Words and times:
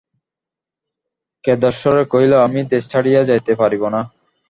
কেদারেশ্বর 1.43 1.95
কহিল, 2.11 2.33
আমি 2.45 2.59
দেশ 2.71 2.83
ছাড়িয়া 2.91 3.21
যাইতে 3.29 3.51
পারিব 3.61 3.83
না। 3.93 4.01